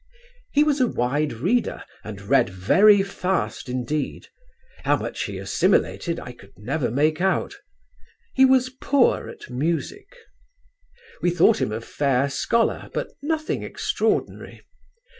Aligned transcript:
"He 0.51 0.63
was 0.63 0.81
a 0.81 0.87
wide 0.87 1.31
reader 1.31 1.83
and 2.03 2.23
read 2.23 2.49
very 2.49 3.03
fast 3.03 3.69
indeed; 3.69 4.29
how 4.83 4.95
much 4.97 5.25
he 5.25 5.37
assimilated 5.37 6.19
I 6.19 6.35
never 6.57 6.87
could 6.87 6.95
make 6.95 7.21
out. 7.21 7.53
He 8.33 8.43
was 8.43 8.71
poor 8.71 9.29
at 9.29 9.51
music. 9.51 10.07
"We 11.21 11.29
thought 11.29 11.61
him 11.61 11.71
a 11.71 11.81
fair 11.81 12.31
scholar 12.31 12.89
but 12.95 13.11
nothing 13.21 13.61
extraordinary. 13.61 14.63